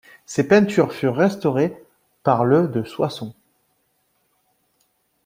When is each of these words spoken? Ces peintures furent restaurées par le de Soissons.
Ces 0.25 0.47
peintures 0.47 0.93
furent 0.93 1.15
restaurées 1.15 1.77
par 2.23 2.43
le 2.43 2.67
de 2.67 2.81
Soissons. 2.83 3.35